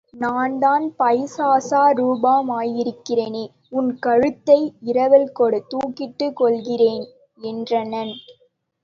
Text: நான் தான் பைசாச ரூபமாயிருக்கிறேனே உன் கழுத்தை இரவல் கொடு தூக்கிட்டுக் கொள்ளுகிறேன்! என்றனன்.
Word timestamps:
நான் 0.13 0.53
தான் 0.59 0.85
பைசாச 0.99 1.69
ரூபமாயிருக்கிறேனே 1.97 3.43
உன் 3.71 3.91
கழுத்தை 3.99 4.57
இரவல் 4.83 5.29
கொடு 5.31 5.59
தூக்கிட்டுக் 5.69 6.35
கொள்ளுகிறேன்! 6.35 7.05
என்றனன். 7.43 8.13